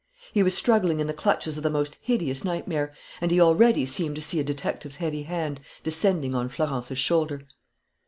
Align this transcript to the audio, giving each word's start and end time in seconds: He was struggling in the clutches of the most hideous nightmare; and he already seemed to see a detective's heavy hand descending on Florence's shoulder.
He 0.33 0.41
was 0.41 0.57
struggling 0.57 0.99
in 0.99 1.05
the 1.05 1.13
clutches 1.13 1.57
of 1.57 1.61
the 1.63 1.69
most 1.69 1.95
hideous 2.01 2.43
nightmare; 2.43 2.91
and 3.21 3.29
he 3.29 3.39
already 3.39 3.85
seemed 3.85 4.15
to 4.15 4.21
see 4.23 4.39
a 4.39 4.43
detective's 4.43 4.95
heavy 4.95 5.21
hand 5.21 5.59
descending 5.83 6.33
on 6.33 6.49
Florence's 6.49 6.97
shoulder. 6.97 7.43